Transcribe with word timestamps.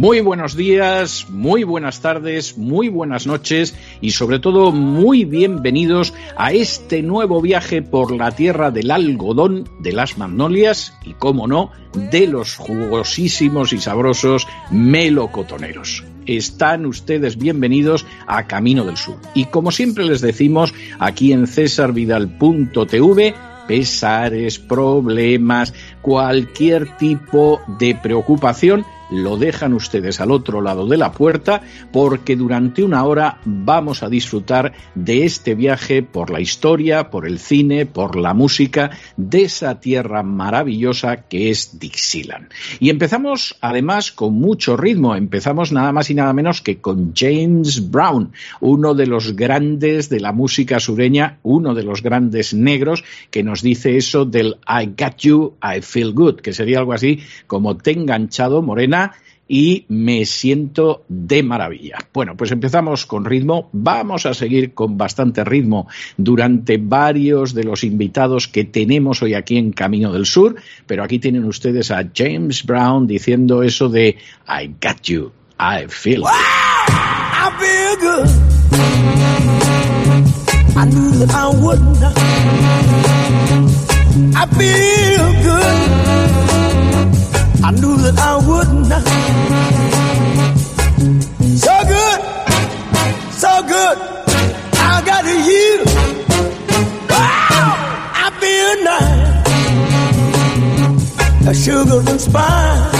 Muy 0.00 0.20
buenos 0.20 0.56
días, 0.56 1.26
muy 1.28 1.62
buenas 1.62 2.00
tardes, 2.00 2.56
muy 2.56 2.88
buenas 2.88 3.26
noches 3.26 3.76
y 4.00 4.12
sobre 4.12 4.38
todo 4.38 4.72
muy 4.72 5.26
bienvenidos 5.26 6.14
a 6.38 6.52
este 6.52 7.02
nuevo 7.02 7.42
viaje 7.42 7.82
por 7.82 8.10
la 8.10 8.30
tierra 8.30 8.70
del 8.70 8.92
algodón, 8.92 9.68
de 9.80 9.92
las 9.92 10.16
magnolias 10.16 10.94
y, 11.04 11.12
como 11.12 11.46
no, 11.46 11.70
de 11.92 12.26
los 12.26 12.56
jugosísimos 12.56 13.74
y 13.74 13.78
sabrosos 13.78 14.48
melocotoneros. 14.70 16.02
Están 16.24 16.86
ustedes 16.86 17.36
bienvenidos 17.36 18.06
a 18.26 18.46
Camino 18.46 18.86
del 18.86 18.96
Sur. 18.96 19.18
Y 19.34 19.44
como 19.44 19.70
siempre 19.70 20.06
les 20.06 20.22
decimos, 20.22 20.72
aquí 20.98 21.34
en 21.34 21.46
cesarvidal.tv, 21.46 23.34
pesares, 23.68 24.58
problemas, 24.58 25.74
cualquier 26.00 26.96
tipo 26.96 27.60
de 27.78 27.94
preocupación, 27.94 28.86
lo 29.10 29.36
dejan 29.36 29.74
ustedes 29.74 30.20
al 30.20 30.30
otro 30.30 30.60
lado 30.60 30.86
de 30.86 30.96
la 30.96 31.12
puerta 31.12 31.62
porque 31.92 32.36
durante 32.36 32.82
una 32.82 33.04
hora 33.04 33.38
vamos 33.44 34.02
a 34.02 34.08
disfrutar 34.08 34.72
de 34.94 35.24
este 35.24 35.54
viaje 35.54 36.02
por 36.02 36.30
la 36.30 36.40
historia, 36.40 37.10
por 37.10 37.26
el 37.26 37.38
cine, 37.38 37.86
por 37.86 38.16
la 38.16 38.34
música 38.34 38.90
de 39.16 39.42
esa 39.42 39.80
tierra 39.80 40.22
maravillosa 40.22 41.28
que 41.28 41.50
es 41.50 41.78
Dixieland. 41.78 42.48
Y 42.78 42.90
empezamos 42.90 43.56
además 43.60 44.12
con 44.12 44.34
mucho 44.34 44.76
ritmo, 44.76 45.16
empezamos 45.16 45.72
nada 45.72 45.92
más 45.92 46.10
y 46.10 46.14
nada 46.14 46.32
menos 46.32 46.60
que 46.60 46.80
con 46.80 47.12
James 47.14 47.90
Brown, 47.90 48.32
uno 48.60 48.94
de 48.94 49.06
los 49.06 49.36
grandes 49.36 50.08
de 50.08 50.20
la 50.20 50.32
música 50.32 50.80
sureña, 50.80 51.38
uno 51.42 51.74
de 51.74 51.82
los 51.82 52.02
grandes 52.02 52.54
negros 52.54 53.04
que 53.30 53.42
nos 53.42 53.62
dice 53.62 53.96
eso 53.96 54.24
del 54.24 54.58
I 54.68 54.86
got 54.86 55.16
you, 55.18 55.54
I 55.62 55.80
feel 55.82 56.12
good, 56.12 56.36
que 56.36 56.52
sería 56.52 56.78
algo 56.78 56.92
así 56.92 57.20
como 57.46 57.76
te 57.76 57.92
enganchado 57.92 58.62
morena 58.62 58.99
y 59.52 59.84
me 59.88 60.24
siento 60.26 61.02
de 61.08 61.42
maravilla. 61.42 61.98
Bueno, 62.14 62.36
pues 62.36 62.52
empezamos 62.52 63.04
con 63.04 63.24
ritmo, 63.24 63.68
vamos 63.72 64.24
a 64.24 64.32
seguir 64.32 64.74
con 64.74 64.96
bastante 64.96 65.42
ritmo 65.42 65.88
durante 66.16 66.78
varios 66.78 67.52
de 67.52 67.64
los 67.64 67.82
invitados 67.82 68.46
que 68.46 68.62
tenemos 68.62 69.22
hoy 69.22 69.34
aquí 69.34 69.56
en 69.56 69.72
Camino 69.72 70.12
del 70.12 70.24
Sur, 70.24 70.54
pero 70.86 71.02
aquí 71.02 71.18
tienen 71.18 71.44
ustedes 71.44 71.90
a 71.90 72.08
James 72.14 72.64
Brown 72.64 73.08
diciendo 73.08 73.64
eso 73.64 73.88
de 73.88 74.16
I 74.48 74.68
got 74.80 75.02
you, 75.02 75.32
I 75.58 75.86
feel 75.88 76.20
wow, 76.20 76.30
I 76.30 77.50
feel 77.58 77.96
good. 78.00 78.28
I 84.36 84.46
feel 84.46 85.42
good. 85.42 86.09
I 87.70 87.72
knew 87.74 87.96
that 87.98 88.18
I 88.18 88.34
wouldn't. 88.48 88.90
So 91.66 91.76
good, 91.92 92.20
so 93.42 93.62
good. 93.62 93.96
I 94.74 95.00
got. 95.06 95.24
Wow, 97.10 97.70
I 98.24 98.26
feel 98.40 98.74
nice. 98.90 99.46
A 101.46 101.54
sugar 101.54 102.00
and 102.10 102.20
spice. 102.20 102.94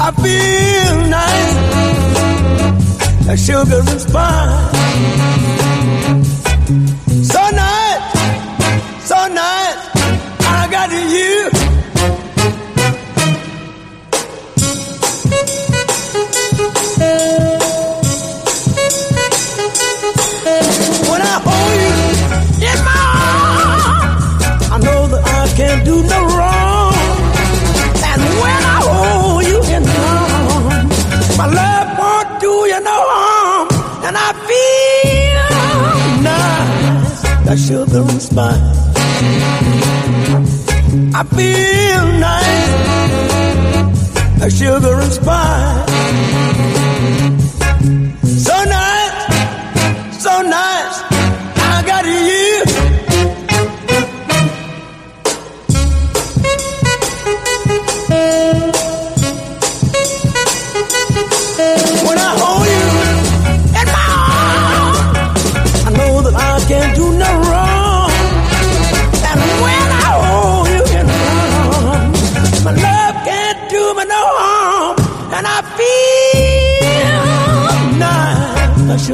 I 0.00 0.10
feel 0.22 0.96
nice. 1.18 1.56
A 3.28 3.36
sugar 3.36 3.80
and 3.86 4.00
spice. 4.00 4.76
Nice, 37.46 37.68
that 37.68 37.86
sugar 37.86 38.00
and 38.00 38.22
spice. 38.22 38.58
I 41.14 41.22
feel 41.24 42.06
nice, 42.20 42.70
that 44.38 44.52
sugar 44.52 45.00
and 45.00 45.12
spice. 45.12 46.55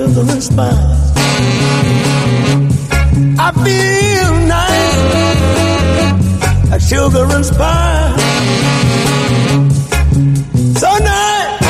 Sugar 0.02 0.32
and 0.32 0.42
spice. 0.42 1.12
I 3.38 3.52
feel 3.64 4.32
nice, 4.56 5.02
like 6.70 6.80
sugar 6.80 7.26
and 7.36 7.44
spice. 7.44 8.20
So 10.80 10.90
nice, 10.98 11.66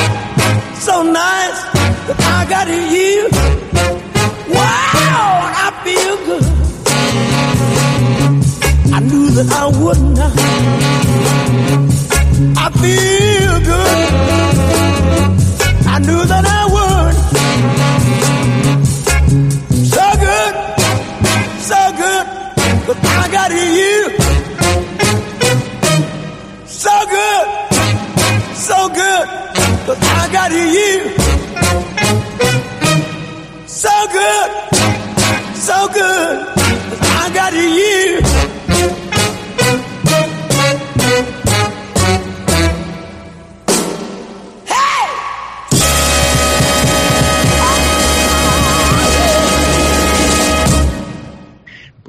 so 0.83 1.03
nice 1.03 1.61
that 2.07 2.19
I 2.21 2.47
got 2.49 2.69
you. 2.69 3.32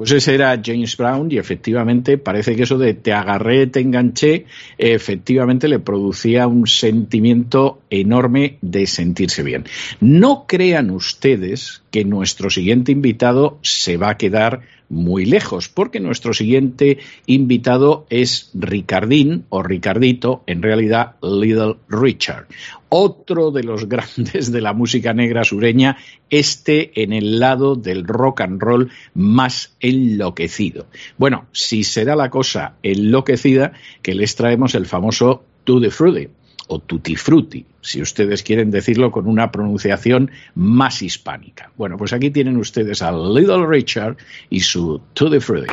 Pues 0.04 0.12
ese 0.12 0.34
era 0.34 0.60
James 0.62 0.98
Brown 0.98 1.32
y 1.32 1.38
efectivamente 1.38 2.18
parece 2.18 2.54
que 2.54 2.64
eso 2.64 2.76
de 2.76 2.92
te 2.92 3.14
agarré, 3.14 3.68
te 3.68 3.80
enganché, 3.80 4.44
efectivamente 4.76 5.66
le 5.66 5.78
producía 5.78 6.46
un 6.46 6.66
sentimiento 6.66 7.80
enorme 7.88 8.58
de 8.60 8.86
sentirse 8.86 9.42
bien. 9.42 9.64
No 10.00 10.44
crean 10.46 10.90
ustedes 10.90 11.83
que 11.94 12.04
nuestro 12.04 12.50
siguiente 12.50 12.90
invitado 12.90 13.60
se 13.62 13.96
va 13.96 14.10
a 14.10 14.16
quedar 14.16 14.62
muy 14.88 15.24
lejos, 15.26 15.68
porque 15.68 16.00
nuestro 16.00 16.34
siguiente 16.34 16.98
invitado 17.24 18.04
es 18.10 18.50
Ricardín 18.52 19.44
o 19.48 19.62
Ricardito, 19.62 20.42
en 20.48 20.60
realidad 20.60 21.14
Little 21.22 21.76
Richard, 21.88 22.48
otro 22.88 23.52
de 23.52 23.62
los 23.62 23.88
grandes 23.88 24.50
de 24.50 24.60
la 24.60 24.72
música 24.72 25.14
negra 25.14 25.44
sureña, 25.44 25.96
este 26.30 27.00
en 27.00 27.12
el 27.12 27.38
lado 27.38 27.76
del 27.76 28.02
rock 28.02 28.40
and 28.40 28.60
roll 28.60 28.90
más 29.14 29.76
enloquecido. 29.78 30.88
Bueno, 31.16 31.46
si 31.52 31.84
será 31.84 32.16
la 32.16 32.28
cosa 32.28 32.74
enloquecida, 32.82 33.72
que 34.02 34.16
les 34.16 34.34
traemos 34.34 34.74
el 34.74 34.86
famoso 34.86 35.44
To 35.62 35.80
the 35.80 35.92
Fruity 35.92 36.28
o 36.68 36.78
Tutti 36.78 37.16
Frutti, 37.16 37.64
si 37.80 38.00
ustedes 38.00 38.42
quieren 38.42 38.70
decirlo 38.70 39.10
con 39.10 39.26
una 39.26 39.50
pronunciación 39.50 40.30
más 40.54 41.02
hispánica. 41.02 41.70
Bueno, 41.76 41.96
pues 41.96 42.12
aquí 42.12 42.30
tienen 42.30 42.56
ustedes 42.56 43.02
a 43.02 43.12
Little 43.12 43.66
Richard 43.66 44.16
y 44.50 44.60
su 44.60 45.00
Tutti 45.14 45.40
Frutti. 45.40 45.72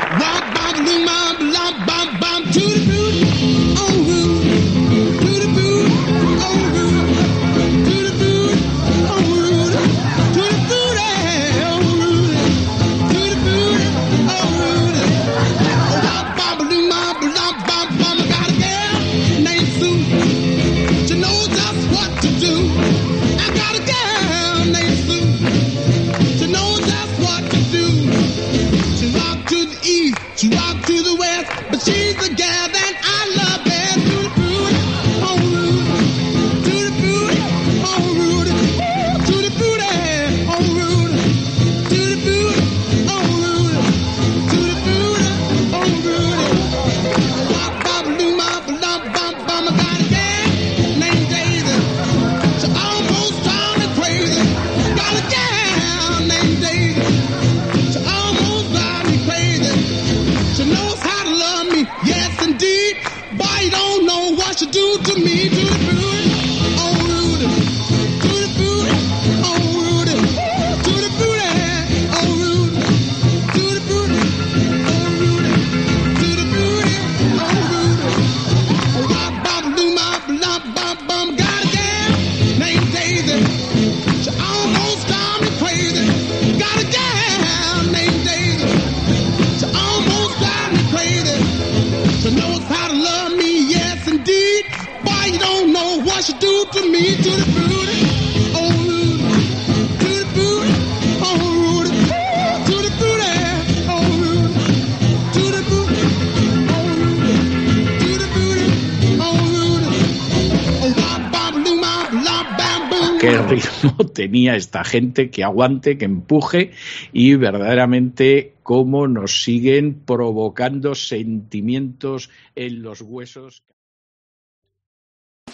Qué 113.22 113.38
ritmo 113.38 114.08
tenía 114.14 114.56
esta 114.56 114.84
gente, 114.84 115.30
que 115.30 115.44
aguante, 115.44 115.98
que 115.98 116.06
empuje 116.06 116.72
y 117.14 117.36
verdaderamente 117.36 118.56
cómo 118.64 119.08
nos 119.08 119.44
siguen 119.44 120.02
provocando 120.06 120.96
sentimientos 120.96 122.32
en 122.56 122.82
los 122.82 123.02
huesos. 123.02 123.64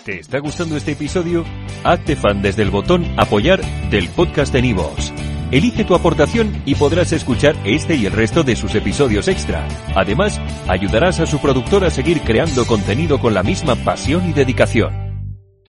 ¿Te 0.06 0.20
está 0.20 0.40
gustando 0.40 0.78
este 0.78 0.94
episodio? 0.94 1.44
Hazte 1.84 2.16
fan 2.16 2.42
desde 2.42 2.64
el 2.64 2.70
botón 2.70 3.06
apoyar 3.18 3.62
del 3.90 4.08
podcast 4.10 4.54
de 4.54 4.62
Nivos. 4.62 5.12
Elige 5.52 5.84
tu 5.84 5.96
aportación 5.96 6.62
y 6.66 6.76
podrás 6.76 7.12
escuchar 7.12 7.56
este 7.66 7.96
y 7.96 8.06
el 8.06 8.14
resto 8.14 8.44
de 8.44 8.56
sus 8.56 8.76
episodios 8.76 9.28
extra. 9.28 9.68
Además, 9.96 10.40
ayudarás 10.70 11.20
a 11.20 11.26
su 11.26 11.40
productor 11.40 11.84
a 11.84 11.90
seguir 11.90 12.22
creando 12.22 12.66
contenido 12.66 13.20
con 13.20 13.34
la 13.34 13.44
misma 13.44 13.76
pasión 13.76 14.30
y 14.30 14.34
dedicación. 14.34 15.07